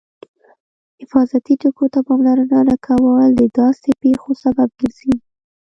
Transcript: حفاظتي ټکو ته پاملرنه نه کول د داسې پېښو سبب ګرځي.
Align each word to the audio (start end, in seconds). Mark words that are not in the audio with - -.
حفاظتي 0.99 1.53
ټکو 1.61 1.85
ته 1.93 1.99
پاملرنه 2.07 2.59
نه 2.69 2.75
کول 2.85 3.27
د 3.35 3.41
داسې 3.59 3.89
پېښو 4.01 4.31
سبب 4.43 4.69
ګرځي. 4.79 5.13